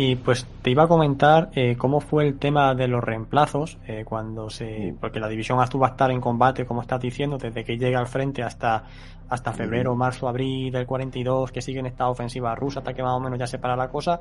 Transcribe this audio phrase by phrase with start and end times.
[0.00, 4.04] Y pues te iba a comentar eh, cómo fue el tema de los reemplazos eh,
[4.04, 7.64] cuando se, porque la división azul va a estar en combate, como estás diciendo, desde
[7.64, 8.84] que llega al frente hasta
[9.28, 13.20] hasta febrero, marzo, abril del 42, que siguen esta ofensiva rusa hasta que más o
[13.20, 14.20] menos ya se para la cosa.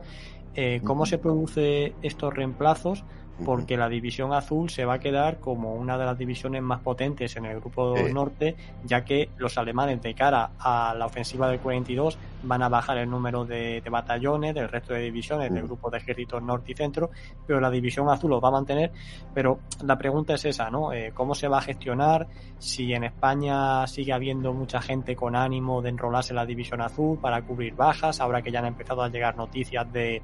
[0.55, 3.03] Eh, ¿Cómo se produce estos reemplazos?
[3.45, 7.35] Porque la división azul se va a quedar como una de las divisiones más potentes
[7.35, 12.17] en el grupo norte, ya que los alemanes de cara a la ofensiva del 42
[12.43, 16.41] van a bajar el número de, batallones del resto de divisiones del grupo de ejércitos
[16.41, 17.09] norte y centro,
[17.45, 18.91] pero la división azul los va a mantener.
[19.33, 20.91] Pero la pregunta es esa, ¿no?
[20.93, 22.27] Eh, ¿Cómo se va a gestionar?
[22.57, 27.19] Si en España sigue habiendo mucha gente con ánimo de enrolarse en la división azul
[27.19, 30.21] para cubrir bajas, ahora que ya han empezado a llegar noticias de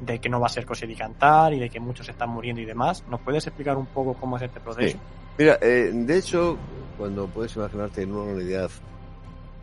[0.00, 2.60] de que no va a ser cosa de cantar y de que muchos están muriendo
[2.60, 3.04] y demás.
[3.08, 4.98] ¿Nos puedes explicar un poco cómo es este proceso?
[5.38, 6.56] Mira, eh, de hecho,
[6.98, 8.70] cuando puedes imaginarte en una unidad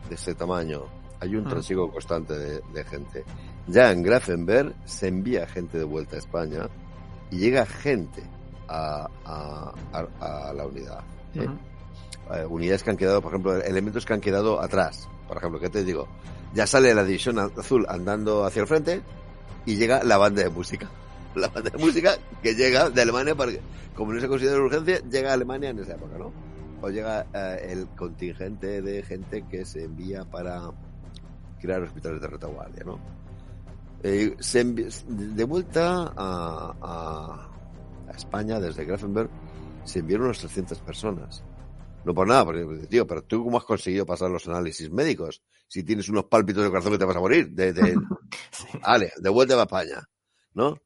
[0.08, 0.84] de ese tamaño,
[1.20, 1.48] hay un mm.
[1.48, 3.24] trasiego constante de, gente.
[3.66, 6.68] Ya en Grafenberg se envía gente de vuelta a España
[7.30, 8.22] y llega gente
[8.68, 9.08] a,
[10.54, 11.00] la unidad.
[11.34, 15.08] Eh, unidades que han quedado, por ejemplo, elementos que han quedado atrás.
[15.26, 16.06] Por ejemplo, ¿qué te digo?
[16.54, 19.02] Ya sale la división azul andando hacia el frente,
[19.66, 20.88] y llega la banda de música.
[21.34, 23.60] La banda de música que llega de Alemania, porque
[23.94, 26.32] como no se considera urgencia, llega a Alemania en esa época, ¿no?
[26.80, 30.70] O llega eh, el contingente de gente que se envía para
[31.60, 32.98] crear hospitales de retaguardia, ¿no?
[34.02, 34.36] Eh,
[35.06, 36.74] de vuelta a,
[38.08, 39.28] a, España, desde Grafenberg,
[39.84, 41.42] se enviaron unas 300 personas.
[42.04, 45.84] No por nada, porque, tío, pero tú cómo has conseguido pasar los análisis médicos si
[45.84, 47.50] tienes unos pálpitos de corazón que te vas a morir.
[47.50, 47.94] De, de...
[48.82, 50.08] Vale, de vuelta a España,
[50.54, 50.80] ¿no?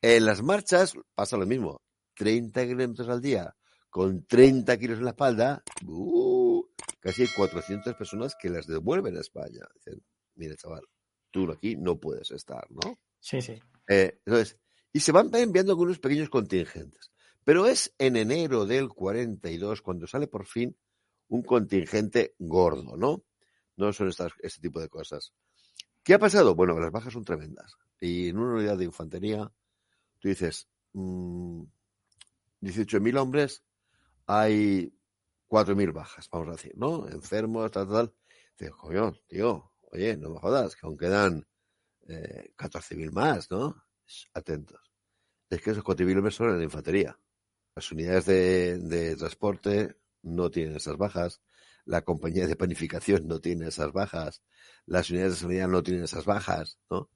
[0.00, 1.82] En las marchas pasa lo mismo.
[2.14, 3.54] 30 kilómetros al día,
[3.90, 6.64] con 30 kilos en la espalda, uh,
[7.00, 9.60] casi hay 400 personas que las devuelven a España.
[9.74, 10.02] Dicen,
[10.34, 10.82] mira, chaval,
[11.30, 12.98] tú aquí no puedes estar, ¿no?
[13.20, 13.60] Sí, sí.
[13.88, 14.58] Eh, entonces,
[14.92, 17.12] y se van enviando algunos pequeños contingentes.
[17.44, 20.76] Pero es en enero del 42 cuando sale por fin
[21.28, 23.24] un contingente gordo, ¿no?
[23.78, 25.32] No son estas, este tipo de cosas.
[26.02, 26.54] ¿Qué ha pasado?
[26.54, 27.76] Bueno, las bajas son tremendas.
[28.00, 29.50] Y en una unidad de infantería,
[30.18, 31.62] tú dices, mmm,
[32.60, 33.64] 18.000 hombres,
[34.26, 34.92] hay
[35.48, 37.08] 4.000 bajas, vamos a decir, ¿no?
[37.08, 38.14] Enfermos, tal, tal.
[38.58, 41.46] Digo, coño, tío, oye, no me jodas, que aún quedan
[42.08, 43.84] eh, 14.000 más, ¿no?
[44.34, 44.92] Atentos.
[45.48, 47.18] Es que esos 4.000 hombres son en la infantería.
[47.74, 51.40] Las unidades de, transporte no tienen esas bajas,
[51.88, 54.42] la compañía de panificación no tiene esas bajas,
[54.84, 57.08] las unidades de seguridad no tienen esas bajas, ¿no?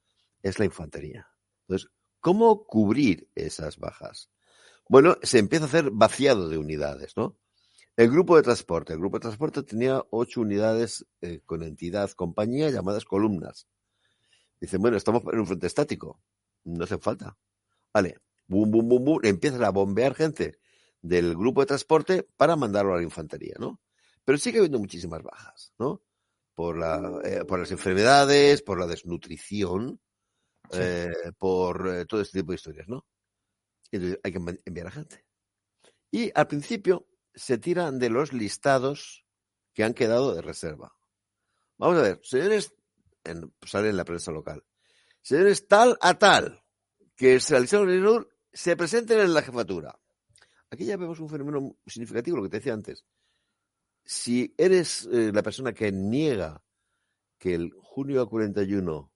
[0.43, 1.29] Es la infantería.
[1.63, 1.91] Entonces,
[2.21, 4.31] ¿cómo cubrir esas bajas?
[4.89, 7.37] Bueno, se empieza a hacer vaciado de unidades, ¿no?
[7.97, 8.95] El grupo de transporte.
[8.95, 13.69] El grupo de transporte tenía ocho unidades eh, con entidad compañía llamadas columnas.
[14.59, 16.23] Dicen, bueno, estamos en un frente estático.
[16.65, 17.37] No hace falta.
[17.93, 18.17] Vale,
[18.47, 20.59] bum, bum, bum, bum, empiezan a bombear gente
[21.03, 23.79] del grupo de transporte para mandarlo a la infantería, ¿no?
[24.25, 26.03] Pero sigue habiendo muchísimas bajas, ¿no?
[26.55, 30.01] Por, la, eh, por las enfermedades, por la desnutrición,
[30.73, 33.07] eh, por eh, todo este tipo de historias, ¿no?
[33.91, 35.25] Entonces hay que enviar a gente.
[36.11, 39.25] Y al principio se tiran de los listados
[39.73, 40.95] que han quedado de reserva.
[41.79, 42.73] Vamos a ver, señores,
[43.25, 44.65] en, sale en la prensa local,
[45.21, 46.63] señores tal a tal,
[47.17, 49.99] que se realizaron se presenten en la jefatura.
[50.71, 53.05] Aquí ya vemos un fenómeno significativo, lo que te decía antes.
[54.05, 56.63] Si eres eh, la persona que niega
[57.39, 59.13] que el junio de 41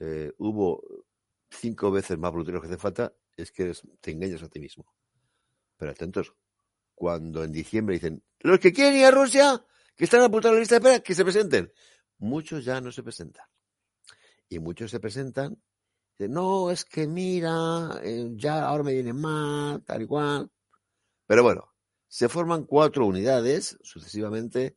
[0.00, 0.82] eh, hubo
[1.50, 4.86] cinco veces más brutales que hace falta, es que te engañas a ti mismo.
[5.76, 6.34] Pero atentos,
[6.94, 9.64] cuando en diciembre dicen, los que quieren ir a Rusia,
[9.96, 11.72] que están apuntados en la lista de espera, que se presenten.
[12.18, 13.46] Muchos ya no se presentan.
[14.48, 15.60] Y muchos se presentan
[16.28, 20.50] no, es que mira, eh, ya ahora me viene más, tal y cual.
[21.26, 21.69] Pero bueno,
[22.10, 24.76] se forman cuatro unidades sucesivamente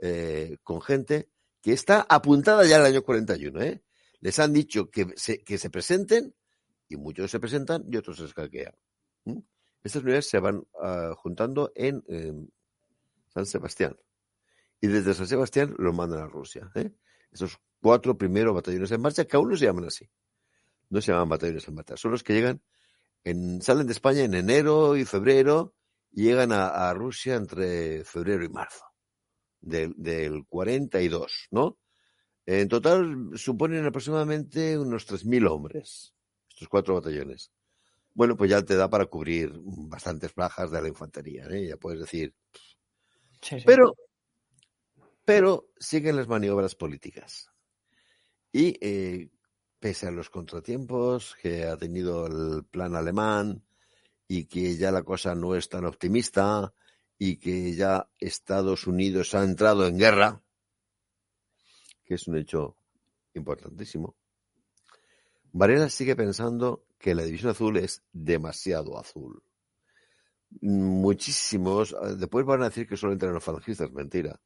[0.00, 3.62] eh, con gente que está apuntada ya al año 41.
[3.62, 3.84] ¿eh?
[4.18, 6.34] Les han dicho que se, que se presenten
[6.88, 8.74] y muchos se presentan y otros se escaquean.
[9.84, 12.04] Estas unidades se van uh, juntando en
[13.28, 13.96] San Sebastián.
[14.80, 16.70] Y desde San Sebastián los mandan a Rusia.
[16.74, 16.90] ¿eh?
[17.30, 20.10] Esos cuatro primeros batallones en marcha, que aún no se llaman así
[20.92, 22.60] no se llaman batallones en marcha, son los que llegan,
[23.24, 25.74] en, salen de España en enero y febrero
[26.12, 28.84] llegan a, Rusia entre febrero y marzo
[29.60, 31.78] del, del 42, ¿no?
[32.44, 36.14] En total suponen aproximadamente unos 3.000 hombres,
[36.48, 37.52] estos cuatro batallones.
[38.14, 41.68] Bueno, pues ya te da para cubrir bastantes plajas de la infantería, ¿eh?
[41.68, 42.34] ya puedes decir.
[43.64, 43.94] Pero,
[45.24, 47.48] pero siguen las maniobras políticas.
[48.52, 49.30] Y eh,
[49.78, 53.64] pese a los contratiempos que ha tenido el plan alemán
[54.34, 56.72] y que ya la cosa no es tan optimista
[57.18, 60.42] y que ya Estados Unidos ha entrado en guerra,
[62.02, 62.78] que es un hecho
[63.34, 64.16] importantísimo,
[65.52, 69.42] Varela sigue pensando que la división azul es demasiado azul.
[70.62, 74.40] Muchísimos, después van a decir que solo entran los falangistas, mentira.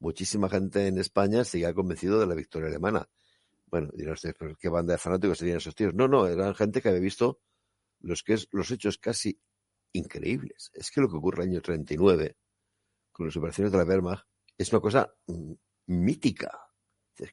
[0.00, 3.08] Muchísima gente en España sigue convencido de la victoria alemana.
[3.66, 5.94] Bueno, dirán ustedes, ¿qué banda de fanáticos serían esos tíos?
[5.94, 7.38] No, no, eran gente que había visto
[8.00, 9.40] los, que es, los hechos casi
[9.92, 10.70] increíbles.
[10.74, 12.36] Es que lo que ocurre en el año 39
[13.12, 15.52] con las operaciones de la Wehrmacht es una cosa mm,
[15.86, 16.50] mítica.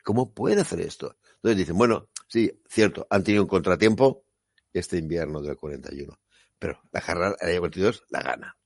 [0.04, 1.18] ¿Cómo pueden hacer esto?
[1.36, 4.26] Entonces dicen, bueno, sí, cierto, han tenido un contratiempo
[4.74, 6.20] este invierno del 41,
[6.58, 8.58] pero la carrera el año 42 la gana.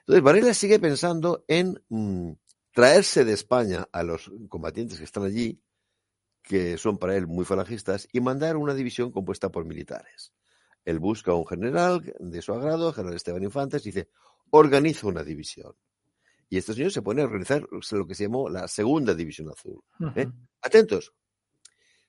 [0.00, 2.32] Entonces Varela sigue pensando en mm,
[2.72, 5.62] traerse de España a los combatientes que están allí,
[6.42, 10.32] que son para él muy falangistas, y mandar una división compuesta por militares.
[10.86, 14.08] Él busca a un general de su agrado, general Esteban Infantes, y dice,
[14.50, 15.74] organiza una división.
[16.48, 19.82] Y este señor se pone a organizar lo que se llamó la segunda división azul.
[20.14, 20.28] ¿eh?
[20.62, 21.12] Atentos.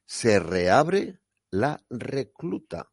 [0.05, 1.19] Se reabre
[1.49, 2.91] la recluta.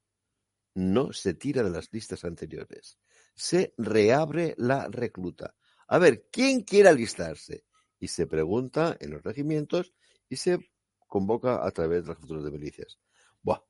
[0.72, 2.98] No se tira de las listas anteriores.
[3.34, 5.54] Se reabre la recluta.
[5.86, 7.66] A ver, ¿quién quiere alistarse?
[8.00, 9.92] Y se pregunta en los regimientos
[10.30, 10.58] y se
[11.06, 12.98] convoca a través de las futuras de milicias.
[13.42, 13.60] Buah,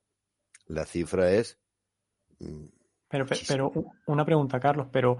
[0.66, 1.58] la cifra es.
[3.08, 3.72] Pero, pero,
[4.06, 5.18] una pregunta, Carlos, pero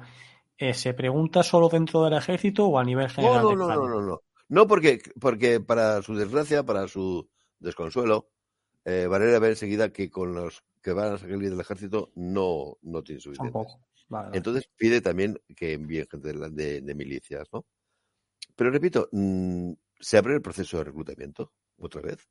[0.59, 3.43] eh, ¿se pregunta solo dentro del ejército o a nivel general?
[3.43, 4.67] No, no, no, no, no, no.
[4.67, 7.29] porque, porque para su desgracia, para su
[7.59, 8.31] desconsuelo,
[8.85, 13.03] eh, Varela ve enseguida que con los que van a salir del ejército no, no
[13.03, 13.59] tiene suficiente.
[14.32, 17.65] Entonces pide también que envíen gente de, de, milicias, ¿no?
[18.55, 22.29] Pero repito, mm, se abre el proceso de reclutamiento otra vez.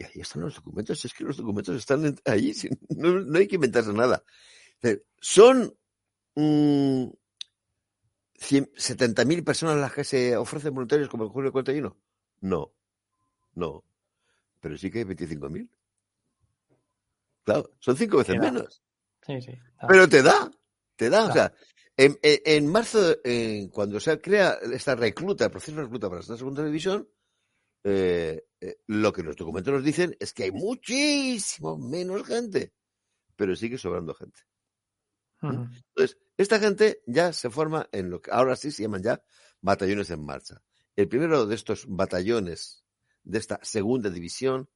[0.00, 1.04] Y ahí están los documentos.
[1.04, 2.54] Es que los documentos están ahí.
[2.88, 4.24] No, hay que inventarse nada.
[5.20, 5.76] Son
[6.34, 7.04] mm,
[8.38, 11.94] 70.000 personas las que se ofrecen voluntarios como el julio 41?
[12.40, 12.72] No,
[13.54, 13.84] no.
[14.60, 15.68] Pero sí que hay 25.000.
[17.44, 18.82] Claro, son cinco veces menos.
[19.26, 19.52] Sí, sí.
[19.86, 20.50] Pero te da,
[20.96, 21.26] te da.
[21.26, 21.52] O sea,
[21.94, 23.18] en, marzo,
[23.70, 27.06] cuando se crea esta recluta, el proceso de recluta para esta segunda división,
[27.84, 32.72] eh, eh, lo que los documentos nos dicen es que hay muchísimo menos gente,
[33.36, 34.40] pero sigue sobrando gente.
[35.42, 39.22] Entonces, esta gente ya se forma en lo que ahora sí se llaman ya
[39.62, 40.62] batallones en marcha.
[40.96, 42.84] El primero de estos batallones
[43.22, 44.68] de esta segunda división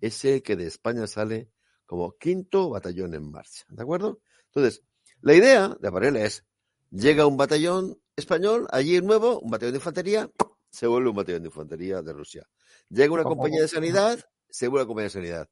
[0.00, 1.50] es el que de España sale
[1.86, 3.64] como quinto batallón en marcha.
[3.68, 4.20] ¿De acuerdo?
[4.46, 4.84] Entonces,
[5.20, 6.44] la idea de Varela es,
[6.90, 10.30] llega un batallón español, allí nuevo, un batallón de infantería,
[10.72, 12.48] se vuelve un batallón de infantería de Rusia.
[12.88, 15.50] Llega una compañía de sanidad, se vuelve una compañía de sanidad.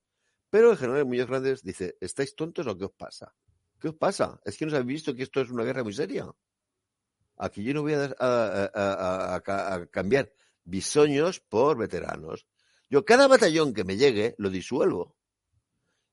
[0.49, 3.33] Pero el general Muñoz Grandes dice, ¿estáis tontos o qué os pasa?
[3.79, 4.41] ¿Qué os pasa?
[4.45, 6.27] Es que no habéis visto que esto es una guerra muy seria.
[7.37, 9.43] Aquí yo no voy a,
[9.91, 10.33] cambiar
[10.65, 12.47] bisoños por veteranos.
[12.89, 15.17] Yo cada batallón que me llegue lo disuelvo.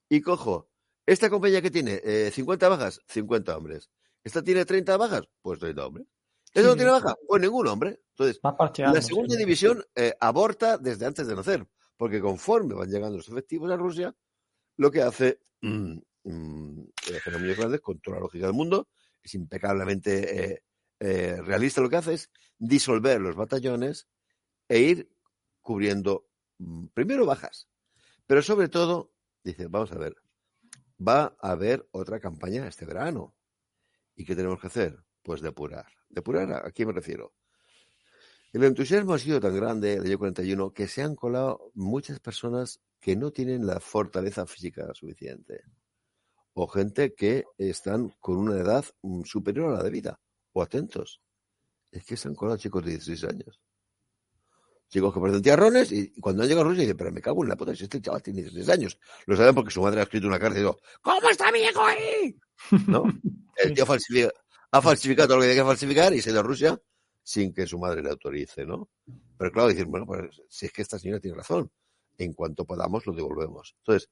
[0.09, 0.69] Y cojo,
[1.05, 3.89] esta compañía que tiene 50 eh, bajas, 50 hombres.
[4.23, 6.07] Esta tiene 30 bajas, pues 30 hombres.
[6.53, 7.15] ¿Esta no tiene baja?
[7.27, 8.01] Pues ningún hombre.
[8.09, 8.39] Entonces,
[8.77, 13.69] la segunda división eh, aborta desde antes de nacer, porque conforme van llegando los efectivos
[13.71, 14.15] a Rusia,
[14.77, 16.81] lo que hace mm, Mm,
[17.39, 18.89] muy Grandes, con toda la lógica del mundo,
[19.23, 20.63] es impecablemente eh,
[20.99, 24.09] eh, realista lo que hace es disolver los batallones
[24.67, 25.09] e ir
[25.61, 27.69] cubriendo mm, primero bajas,
[28.25, 30.17] pero sobre todo, dice, vamos a ver,
[30.99, 33.33] va a haber otra campaña este verano.
[34.13, 34.97] ¿Y qué tenemos que hacer?
[35.27, 35.85] Pues depurar.
[36.07, 37.33] ¿Depurar a, quién me refiero?
[38.53, 42.79] El entusiasmo ha sido tan grande el año 41 que se han colado muchas personas
[43.01, 45.65] que no tienen la fortaleza física suficiente
[46.53, 50.21] o gente que están con una edad mm, superior a la de vida.
[50.53, 51.19] O atentos.
[51.91, 53.59] Es que están con los chicos de 16 años.
[54.87, 57.49] Chicos que parecen tiarrones y cuando han llegado a Rusia dicen, pero me cago en
[57.49, 58.97] la puta, si este chaval tiene 16 años.
[59.25, 61.83] Lo saben porque su madre ha escrito una carta y digo, ¿cómo está mi hijo
[61.83, 62.39] ahí?
[62.87, 63.03] ¿No?
[63.57, 63.85] El tío
[64.77, 66.81] ha falsificado todo lo que tiene que falsificar y se ha ido a Rusia
[67.23, 68.89] sin que su madre le autorice, ¿no?
[69.37, 71.69] Pero claro, decir, bueno, pues si es que esta señora tiene razón,
[72.17, 73.75] en cuanto podamos lo devolvemos.
[73.79, 74.09] Entonces,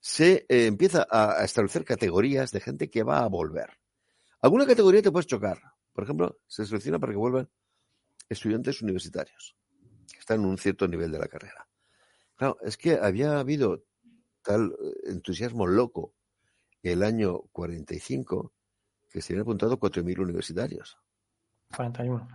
[0.00, 3.78] se eh, empieza a, establecer categorías de gente que va a volver.
[4.40, 5.60] Alguna categoría te puedes chocar.
[5.92, 7.48] Por ejemplo, se selecciona para que vuelvan
[8.28, 9.56] estudiantes universitarios,
[10.10, 11.68] que están en un cierto nivel de la carrera.
[12.34, 13.84] Claro, es que había habido
[14.42, 16.14] tal eh, entusiasmo loco
[16.82, 18.52] el año 45
[19.10, 20.96] que se habían apuntado 4.000 universitarios.
[21.74, 22.28] 41.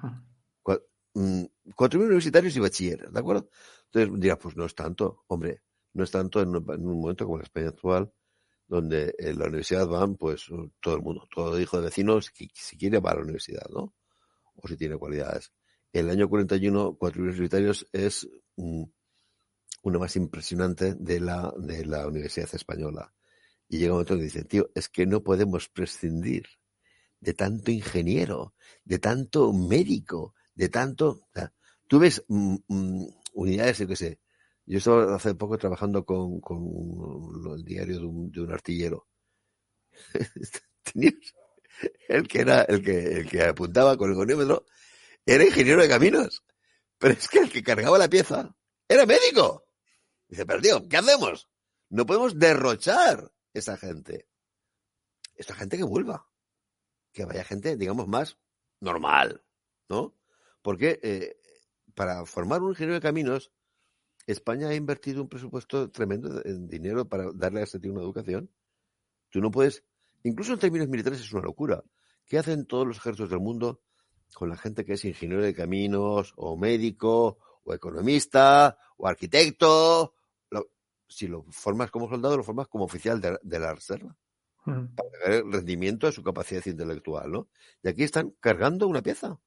[0.63, 0.82] 4.000
[1.13, 3.50] mm, universitarios y bachilleres, ¿de acuerdo?
[3.86, 5.24] Entonces dirás, pues no es tanto.
[5.27, 5.62] Hombre,
[5.94, 8.12] No es tanto en un, en un momento como la España actual,
[8.67, 10.48] donde en la universidad van, pues,
[10.82, 13.96] todo el mundo, todo hijo de vecinos, si, si quiere va a la universidad, ¿no?
[14.55, 15.53] O si tiene cualidades.
[15.94, 18.27] El año 41, cuatro universitarios es
[18.58, 18.84] mm,
[19.84, 23.13] una más impresionante de la, de la Universidad Española.
[23.70, 26.46] Y llega un momento que dice, tío, es que no podemos prescindir
[27.25, 28.53] de tanto ingeniero,
[28.84, 31.10] de tanto médico, de tanto...
[31.10, 31.51] O sea,
[31.88, 34.20] tú ves mm, mm, unidades, yo qué sé.
[34.67, 36.39] Yo estaba hace poco trabajando con,
[37.58, 38.05] el diario de
[38.41, 39.08] un, artillero.
[42.08, 44.65] El que era el que, apuntaba con el gonómetro
[45.25, 46.41] era ingeniero de caminos.
[46.98, 48.55] Pero es que el que cargaba la pieza
[48.88, 49.67] era médico.
[50.25, 51.50] Dice, pero tío, ¿qué hacemos?
[51.89, 54.29] No podemos derrochar esa gente.
[55.36, 56.25] Esta gente que vuelva.
[57.15, 58.38] Que vaya gente, digamos, más
[58.81, 59.41] normal,
[59.88, 60.13] ¿no?
[60.62, 61.38] Porque eh,
[61.93, 63.53] para formar un ingeniero de caminos,
[64.27, 68.51] España ha invertido un presupuesto tremendo en dinero para darle a ese tío una educación.
[69.29, 69.86] Tú no puedes,
[70.24, 71.86] incluso en términos militares es una locura.
[72.25, 73.81] ¿Qué hacen todos los ejércitos del mundo
[74.34, 80.15] con la gente que es ingeniero de caminos, o médico, o economista, o arquitecto?
[81.07, 84.17] Si lo formas como soldado, lo formas como oficial de, de la reserva.
[84.65, 87.48] Para ver el rendimiento de su capacidad intelectual, ¿no?
[87.84, 89.38] Y aquí están cargando una pieza.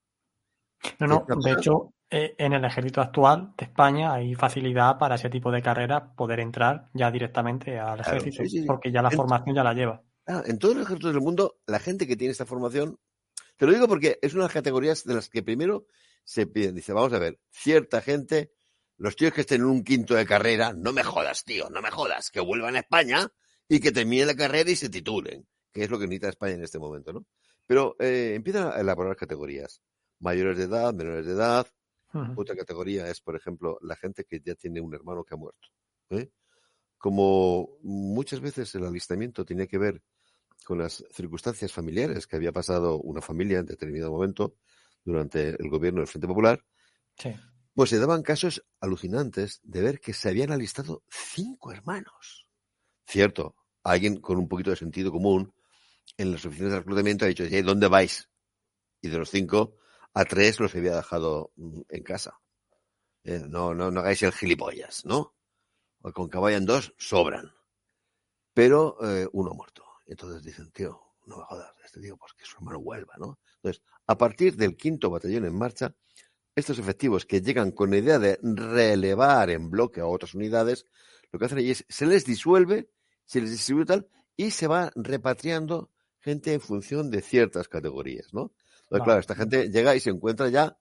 [1.01, 5.29] No, no, de hecho, eh, en el ejército actual de España hay facilidad para ese
[5.29, 8.67] tipo de carreras poder entrar ya directamente al Claro, ejército, sí, sí, sí.
[8.67, 10.03] porque ya la En- formación ya la lleva.
[10.27, 12.99] Ah, en todos los ejércitos del mundo, la gente que tiene esta formación,
[13.57, 15.87] te lo digo porque es una de las categorías de las que primero
[16.23, 16.75] se piden.
[16.75, 18.53] Dice, vamos a ver, cierta gente,
[18.99, 21.91] los tíos que estén en un quinto de carrera, no me jodas, tío, no me
[21.91, 23.29] jodas, que vuelvan a España
[23.69, 26.65] y que terminen la carrera y se titulen, que es lo que necesita España en
[26.65, 27.27] este momento, ¿no?
[27.67, 29.83] Pero eh, empiezan a elaborar categorías.
[30.21, 31.67] Mayores de edad, menores de edad,
[32.37, 35.69] otra categoría es, por ejemplo, la gente que ya tiene un hermano que ha muerto.
[36.11, 36.31] ¿eh?
[36.97, 40.03] Como muchas veces el alistamiento tenía que ver
[40.65, 44.57] con las circunstancias familiares que había pasado una familia en determinado momento
[45.05, 46.65] durante el gobierno del Frente Popular,
[47.17, 47.35] Sí.
[47.75, 52.48] pues se daban casos alucinantes de ver que se habían alistado cinco hermanos.
[53.09, 55.55] Cierto, alguien con un poquito de sentido común
[56.19, 58.29] en las oficinas de reclutamiento ha dicho, "Oye, ¿dónde vais?
[59.00, 59.77] Y de los cinco,
[60.12, 62.38] a tres los había dejado mm, en casa.
[63.25, 65.35] Eh, no, no, no hagáis el gilipollas, ¿no?
[66.03, 67.50] O con que vayan dos, sobran.
[68.53, 69.85] Pero eh, uno muerto.
[70.07, 73.38] Entonces dicen, tío, no me jodas, este tío, pues que su hermano vuelva, ¿no?
[73.57, 75.95] Entonces, a partir del quinto batallón en marcha,
[76.55, 80.87] estos efectivos que llegan con la idea de relevar en bloque a otras unidades,
[81.31, 82.91] lo que hacen allí es, se les disuelve,
[83.29, 88.55] se les distribuye tal, y se va repatriando gente en función de ciertas categorías, ¿no?
[88.85, 90.79] Entonces, claro, esta gente llega y se encuentra ya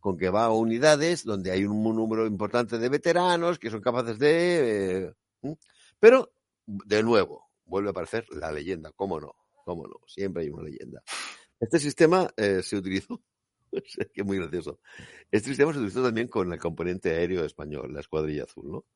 [0.00, 4.18] con que va a unidades donde hay un número importante de veteranos que son capaces
[4.18, 5.12] de...
[5.42, 5.54] eh,
[6.00, 6.32] pero,
[6.66, 9.34] de nuevo, vuelve a aparecer la leyenda, ¿cómo no?
[9.64, 9.96] ¿Cómo no?
[10.06, 11.02] Siempre hay una leyenda.
[11.60, 13.22] Este sistema eh, se utilizó,
[13.70, 14.80] que es muy gracioso,
[15.30, 18.86] este sistema se utilizó también con el componente aéreo español, la escuadrilla azul, ¿no?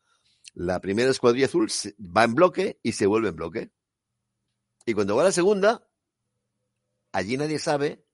[0.55, 3.73] La primera escuadrilla azul va en bloque y se vuelve en bloque.
[4.85, 5.89] Y cuando va la segunda,
[7.13, 8.07] allí nadie sabe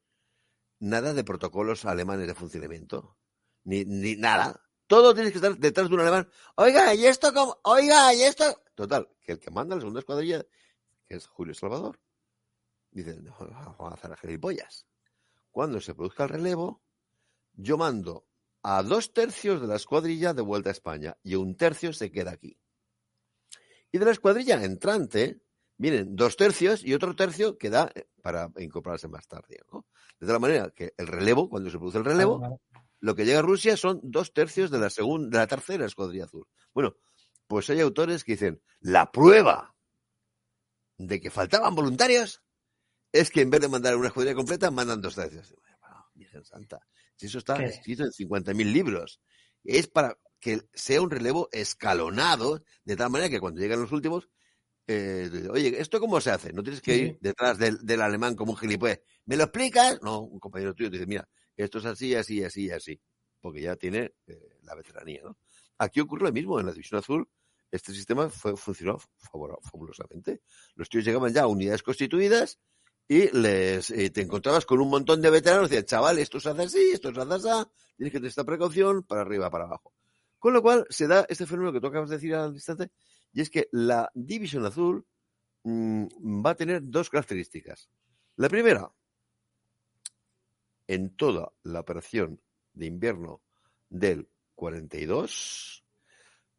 [0.81, 3.17] nada de protocolos alemanes de funcionamiento.
[3.65, 4.61] Ni, ni nada.
[4.87, 6.29] Todo tienes que estar detrás de un alemán.
[6.57, 7.59] Oiga, ¿y esto cómo?
[7.65, 8.45] Oiga, ¿y esto?
[8.75, 10.45] Total, que el que manda la segunda escuadrilla,
[11.07, 12.01] que es Julio Salvador,
[12.91, 13.35] dice, no,
[13.79, 14.87] vamos a hacer gilipollas.
[15.51, 16.83] Cuando se produzca el relevo,
[17.55, 18.27] yo mando
[18.63, 22.31] a dos tercios de la escuadrilla de vuelta a España y un tercio se queda
[22.31, 22.59] aquí.
[23.91, 25.41] Y de la escuadrilla entrante
[25.77, 29.61] vienen dos tercios y otro tercio queda eh, para incorporarse más tarde.
[29.73, 29.87] ¿no?
[30.19, 32.57] De tal manera que el relevo, cuando se produce el relevo, vale.
[33.01, 36.25] lo que llega a Rusia son dos tercios de la segunda, de la tercera escuadrilla
[36.25, 36.47] azul.
[36.73, 36.97] Bueno,
[37.47, 39.75] pues hay autores que dicen, la prueba
[40.97, 42.43] de que faltaban voluntarios
[43.11, 45.55] es que en vez de mandar una escuadrilla completa, mandan dos tercios.
[45.81, 47.67] Bueno, Virgen Santa, si eso está ¿Qué?
[47.67, 49.21] escrito en 50.000 libros,
[49.65, 54.29] es para que sea un relevo escalonado, de tal manera que cuando llegan los últimos,
[54.89, 56.53] eh, oye, ¿esto cómo se hace?
[56.53, 59.01] No tienes que ir detrás del, del alemán como un gilipollas.
[59.27, 60.01] ¿Me lo explicas?
[60.03, 63.01] No, un compañero tuyo te dice, mira, esto es así, así, así, así,
[63.41, 65.39] porque ya tiene eh, la veteranía, ¿no?
[65.79, 67.29] Aquí ocurre lo mismo, en la División Azul,
[67.71, 68.99] este sistema fue, funcionó
[69.63, 70.43] fabulosamente.
[70.75, 72.59] Los tíos llegaban ya a unidades constituidas
[73.13, 76.49] y les eh, te encontrabas con un montón de veteranos y decían, chaval, esto se
[76.49, 79.93] hace así, esto se hace así, tienes que tener esta precaución para arriba, para abajo.
[80.39, 82.91] Con lo cual se da este fenómeno que tú acabas de decir al instante,
[83.35, 85.05] y es que la División Azul
[85.63, 86.07] mm,
[86.43, 87.91] va a tener dos características.
[88.37, 88.91] La primera,
[90.87, 92.41] en toda la operación
[92.73, 93.43] de invierno
[93.91, 95.85] del 42,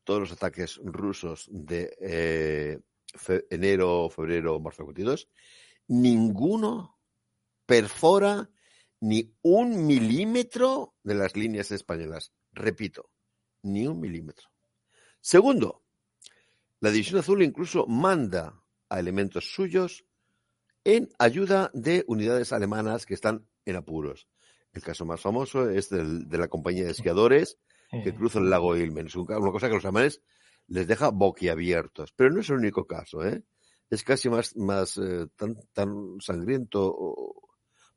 [0.04, 2.80] todos los ataques rusos de eh,
[3.50, 5.28] enero, febrero, marzo del 42,
[5.88, 6.98] ninguno
[7.66, 8.50] perfora
[9.00, 12.32] ni un milímetro de las líneas españolas.
[12.52, 13.10] Repito,
[13.64, 14.50] ni un milímetro.
[15.20, 15.84] Segundo,
[16.80, 20.06] la División Azul incluso manda a elementos suyos
[20.84, 24.28] en ayuda de unidades alemanas que están en apuros.
[24.74, 27.58] El caso más famoso es del- de la compañía de esquiadores
[28.04, 29.08] que cruza el lago Ilmen.
[29.08, 30.22] Es una cosa que a los alemanes
[30.68, 32.12] les deja boquiabiertos.
[32.14, 33.44] Pero no es el único caso, ¿eh?
[33.90, 36.96] Es casi más, más eh, tan, sangriento,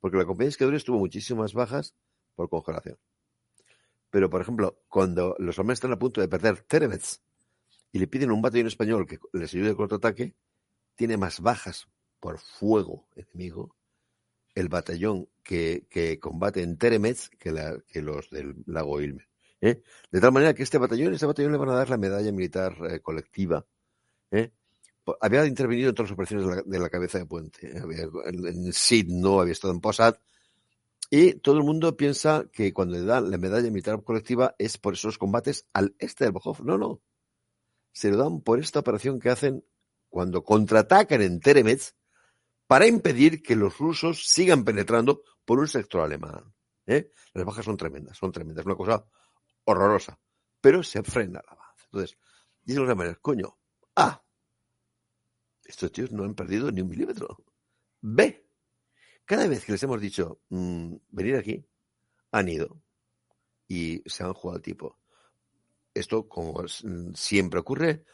[0.00, 1.94] porque la compañía de esquiadores tuvo muchísimas bajas
[2.34, 2.98] por congelación.
[4.10, 7.22] Pero, por ejemplo, cuando los alemanes están a punto de perder Terevets
[7.92, 10.34] y le piden un batallón español que les ayude al contraataque,
[10.94, 11.88] tiene más bajas
[12.20, 13.76] por fuego enemigo
[14.56, 17.52] el batallón que, que combate en Teremets que,
[18.00, 19.26] los del lago Ilmen.
[19.60, 19.82] ¿eh?
[20.10, 22.74] De tal manera que este batallón, este batallón le van a dar la medalla militar
[22.90, 23.66] eh, colectiva.
[25.20, 27.72] Había intervenido en todas las operaciones de la, la cabeza de puente.
[27.80, 30.16] Había- en, en Sid no había estado en Posad.
[31.08, 34.94] Y todo el mundo piensa que cuando le dan la medalla militar colectiva es por
[34.94, 36.34] esos combates al este del.
[36.64, 37.00] No, no.
[37.92, 39.64] Se lo dan por esta operación que hacen
[40.08, 41.94] cuando contraatacan en Teremets
[42.66, 46.52] para impedir que los rusos sigan penetrando por un sector alemán.
[46.86, 47.10] ¿eh?
[47.32, 49.06] Las bajas son tremendas, son tremendas, una cosa
[49.64, 50.18] horrorosa,
[50.60, 51.84] pero se frena el avance.
[51.84, 52.18] Entonces,
[52.64, 53.56] dicen los alemanes, coño,
[53.94, 54.20] A,
[55.66, 57.38] estos tíos no han perdido ni un milímetro.
[58.00, 58.46] B,
[59.25, 61.64] cada vez que les hemos dicho mm, venir aquí,
[62.30, 62.80] han ido
[63.68, 64.99] y se han jugado al tipo.
[65.92, 68.04] Esto, como mm, siempre ocurre,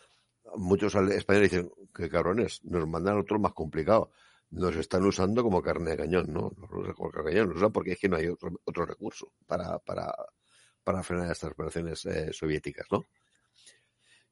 [0.56, 4.11] muchos españoles dicen, qué cabrones, nos mandan otro más complicado.
[4.50, 6.52] Nos están usando como carne de cañón, ¿no?
[6.59, 8.85] Nos usan como carne de cañón, nos usan porque es que no hay otro, otro
[8.85, 10.14] recurso para, para,
[10.85, 13.06] para frenar estas operaciones eh, soviéticas, ¿no?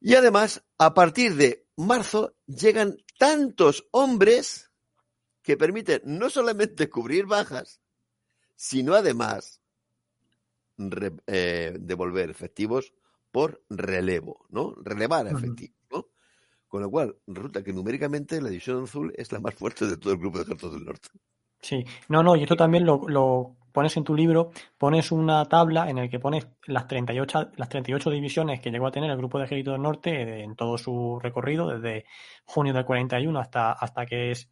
[0.01, 4.71] Y además, a partir de marzo, llegan tantos hombres
[5.43, 7.81] que permiten no solamente cubrir bajas,
[8.57, 9.61] sino además
[10.79, 12.93] re- eh, devolver efectivos
[13.31, 14.75] por relevo, ¿no?
[14.83, 16.09] Relevar efectivos, ¿no?
[16.69, 20.13] Con lo cual, resulta que numéricamente la División Azul es la más fuerte de todo
[20.13, 21.09] el grupo de ejércitos del norte.
[21.61, 25.89] Sí, no, no, y esto también lo, lo pones en tu libro, pones una tabla
[25.91, 29.39] en el que pones las 38, las 38 divisiones que llegó a tener el Grupo
[29.39, 32.05] de Ejército del Norte eh, en todo su recorrido, desde
[32.45, 34.49] junio del 41 hasta, hasta que es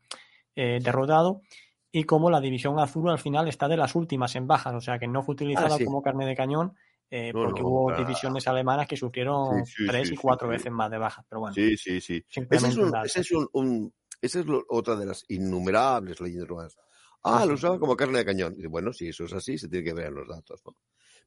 [0.57, 1.42] eh, derrotado,
[1.90, 4.98] y cómo la División Azul al final está de las últimas en bajas, o sea
[4.98, 5.85] que no fue utilizada Ah, sí.
[5.85, 6.74] como carne de cañón,
[7.11, 10.70] eh, No, porque no, hubo divisiones alemanas que sufrieron Sí, sí, tres y cuatro veces
[10.70, 12.22] más de bajas, pero bueno, Sí, sí, sí.
[12.50, 13.07] Es, un un, dato.
[13.07, 16.76] ese es, un, un- esa es lo- otra de las innumerables leyendas.
[17.22, 18.54] Ah, lo usaban como carne de cañón.
[18.59, 20.61] Y bueno, si eso es así, se tiene que ver en los datos.
[20.64, 20.76] ¿no?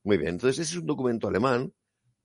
[0.03, 1.73] Muy bien, entonces ese es un documento alemán,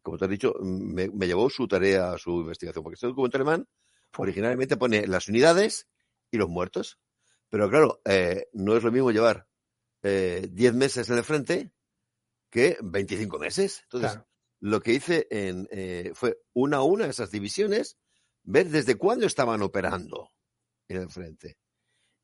[0.03, 3.67] como te has dicho, me, me llevó su tarea, su investigación, porque este documento alemán
[4.17, 5.89] originalmente pone las unidades
[6.31, 6.99] y los muertos.
[7.49, 9.49] Pero claro, eh, no es lo mismo llevar
[10.03, 11.73] eh, 10 meses en el frente
[12.51, 13.81] que 25 meses.
[13.85, 14.29] Entonces, Claro.
[14.61, 17.99] lo que hice en, eh, fue una a una esas divisiones,
[18.43, 20.31] ver desde cuándo estaban operando
[20.89, 21.59] en el frente.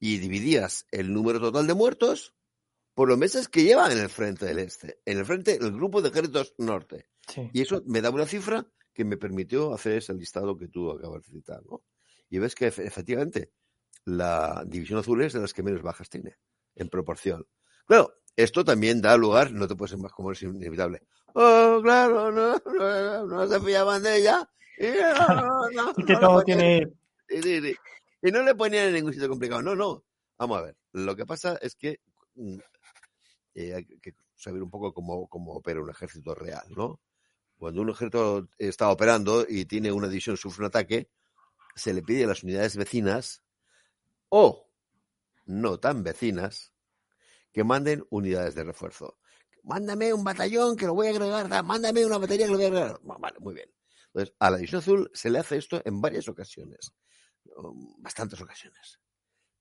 [0.04, 2.34] Y dividías el número total de muertos
[2.92, 6.02] por los meses que llevan en el frente del este, en el frente del grupo
[6.02, 7.06] de ejércitos norte.
[7.28, 7.48] Sí.
[7.52, 11.22] Y eso me daba una cifra que me permitió hacer ese listado que tú acabas
[11.22, 11.84] de citar, ¿no?
[12.28, 13.52] Y ves que efe- efectivamente
[14.04, 16.36] la división azul es de las que menos bajas tiene,
[16.74, 17.46] en proporción.
[17.86, 21.04] Claro, esto también da lugar, no te puedes ser más como es inevitable.
[21.34, 24.50] Oh, claro, no, no, no se fiaban de ella.
[24.78, 26.92] Y, no, no, que todo tiene...
[28.22, 29.62] Y no le ponían en ningún sitio complicado.
[29.62, 30.04] No, no.
[30.38, 30.76] Vamos a ver.
[30.92, 32.00] Lo que pasa es que
[32.34, 32.58] mm,
[33.54, 37.00] eh, hay que saber un poco cómo, cómo opera un ejército real, ¿no?
[37.58, 41.08] Cuando un ejército está operando y tiene una división sufre un ataque,
[41.74, 43.42] se le pide a las unidades vecinas
[44.28, 44.68] o
[45.46, 46.72] no tan vecinas
[47.52, 49.18] que manden unidades de refuerzo.
[49.62, 52.64] Mándame un batallón que lo voy a agregar, da, mándame una batería que lo voy
[52.64, 53.00] a agregar.
[53.02, 53.70] Vale, muy bien.
[54.06, 56.92] Entonces, a la división azul se le hace esto en varias ocasiones,
[57.98, 59.00] bastantes ocasiones.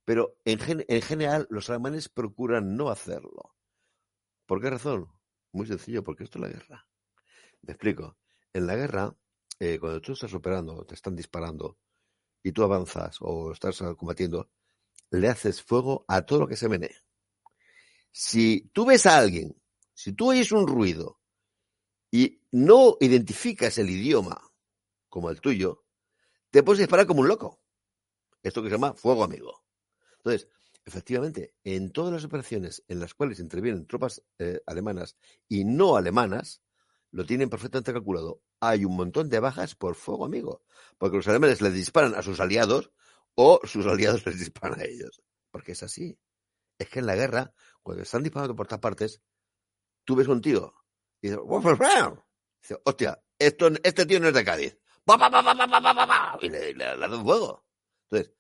[0.06, 3.56] Pero en, gen- en general los alemanes procuran no hacerlo.
[4.46, 5.08] ¿Por qué razón?
[5.54, 6.88] Muy sencillo, porque esto es la guerra.
[7.64, 8.18] Me explico.
[8.54, 9.16] En la guerra,
[9.60, 11.78] eh, cuando tú estás operando, te están disparando
[12.44, 14.50] y tú avanzas o estás combatiendo,
[15.12, 16.96] le haces fuego a todo lo que se menee.
[18.12, 19.56] Si tú ves a alguien,
[19.94, 21.20] si tú oyes un ruido
[22.12, 24.42] y no identificas el idioma
[25.10, 25.86] como el tuyo,
[26.52, 27.61] te puedes disparar como un loco.
[28.44, 29.64] Esto que se llama fuego amigo.
[30.18, 30.48] Entonces,
[30.86, 35.16] efectivamente, en todas las operaciones en las cuales intervienen tropas eh, alemanas
[35.48, 36.62] y no alemanas,
[37.12, 38.42] lo tienen perfectamente calculado.
[38.60, 40.64] hay un montón de bajas por fuego amigo,
[40.98, 42.92] porque los alemanes les disparan a sus aliados
[43.36, 46.18] o sus aliados les disparan a ellos, porque es así.
[46.78, 49.22] Es que en la guerra, cuando están disparando por todas partes,
[50.04, 50.74] tú ves un tío
[51.22, 51.40] y dices,
[52.62, 54.78] dice, hostia, esto, este tío no es de Cádiz.
[56.42, 57.64] Y le, le, le un fuego.
[58.12, 58.36] Entonces,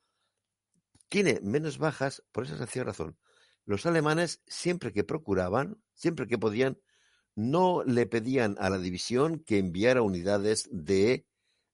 [1.09, 3.17] tiene menos bajas por esa sencilla razón.
[3.65, 6.79] Los alemanes, siempre que procuraban, siempre que podían,
[7.35, 11.25] no le pedían a la división que enviara unidades de,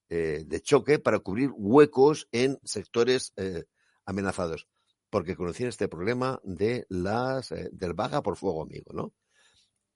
[0.08, 3.64] eh, de choque para cubrir huecos en sectores eh,
[4.04, 4.68] amenazados,
[5.10, 9.12] porque conocían este problema de las eh, del baja por fuego amigo, ¿no?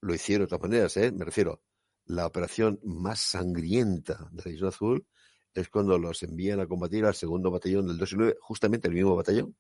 [0.01, 1.63] Lo hicieron de todas maneras, me refiero,
[2.07, 5.07] la operación más sangrienta de la Isla Azul
[5.55, 8.95] es cuando los envían a combatir al segundo batallón del 2 y 9, justamente el
[8.95, 9.55] mismo batallón,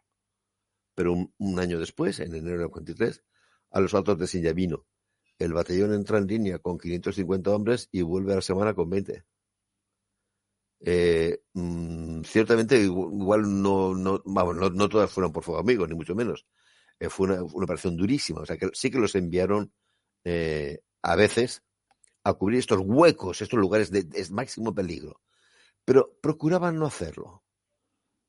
[0.95, 3.23] pero un, año después, en enero del 43,
[3.71, 4.87] a los altos de Sillavino.
[5.39, 9.25] El batallón entra en línea con 550 hombres y vuelve a la semana con 20.
[10.85, 16.15] Eh, mmm, ciertamente, igual no, no, vamos, no, todas fueron por fuego amigo, ni mucho
[16.15, 16.47] menos.
[16.99, 18.43] Eh, fue una, operación durísima.
[18.43, 19.73] O sea, que sí que los enviaron
[20.25, 21.63] eh, a veces
[22.25, 25.21] a cubrir estos huecos, estos lugares de máximo peligro
[25.85, 27.43] pero procuraban no hacerlo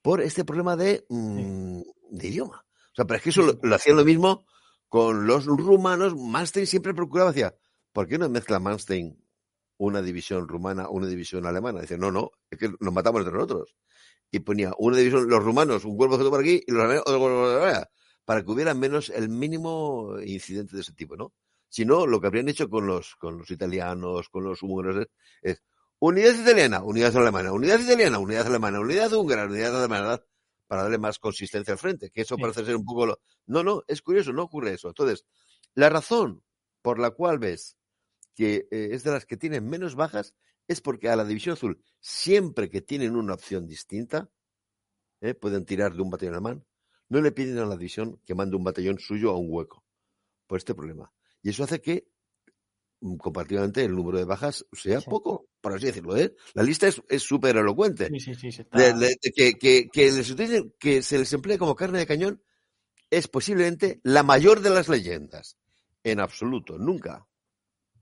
[0.02, 2.66] por este problema de, de idioma.
[2.92, 4.46] O sea, pero es que eso lo, lo, hacían lo mismo
[4.90, 6.16] con los rumanos.
[6.16, 7.56] Manstein siempre procuraba, decía,
[7.92, 9.18] ¿por qué no mezcla Manstein
[9.78, 11.82] una división rumana una división alemana?
[11.82, 13.76] Dice, no, no, es que nos matamos entre nosotros.
[14.30, 17.38] Y ponía una división, los rumanos, un cuerpo por aquí y los alemanes otro cuerpo
[17.38, 17.90] por allá,
[18.26, 21.34] para que hubiera menos el mínimo incidente de ese tipo, ¿no?
[21.70, 25.08] Si no, lo que habrían hecho con los, con los italianos, con los húngaros,
[25.42, 25.64] es, es
[26.06, 30.22] Unidad italiana, unidad alemana, unidad italiana, unidad alemana, unidad húngara, unidad alemana,
[30.68, 32.42] para darle más consistencia al frente, que eso sí.
[32.42, 33.22] parece ser un poco lo...
[33.46, 34.90] No, no, es curioso, no ocurre eso.
[34.90, 35.24] Entonces,
[35.76, 36.44] la razón
[36.82, 37.78] por la cual ves
[38.36, 40.36] que eh, es de las que tienen menos bajas
[40.68, 44.30] es porque a la División Azul, siempre que tienen una opción distinta,
[45.22, 46.66] eh, pueden tirar de un batallón alemán,
[47.08, 49.86] no le piden a la división que mande un batallón suyo a un hueco,
[50.48, 51.14] por este problema.
[51.42, 52.10] Y eso hace que
[53.20, 55.10] comparativamente el número de bajas sea sí.
[55.10, 56.18] poco, por así decirlo.
[56.18, 56.36] ¿eh?
[56.54, 58.10] La lista es súper elocuente.
[58.20, 58.78] Sí, sí, está...
[58.78, 62.06] de, de, de, que, que, que, les utilicen, que se les emplee como carne de
[62.06, 62.44] cañón
[63.10, 65.58] es posiblemente la mayor de las leyendas.
[66.04, 67.26] En absoluto, nunca.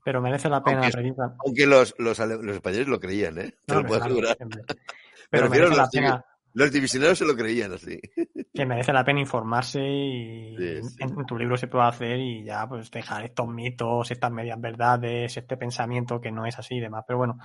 [0.04, 0.90] Pero merece la pena.
[0.92, 1.14] Aunque,
[1.46, 3.54] aunque los, los, los, españoles lo creían, ¿eh?
[3.64, 4.36] Te no, lo puedo asegurar.
[5.30, 6.24] Pero merece la pena.
[6.54, 8.00] Los divisioneros se lo creían así.
[8.54, 10.96] Que merece la pena informarse y sí, sí.
[11.00, 14.60] En, en, tu libro se puede hacer y ya pues dejar estos mitos, estas medias
[14.60, 17.04] verdades, este pensamiento que no es así y demás.
[17.06, 17.38] Pero bueno,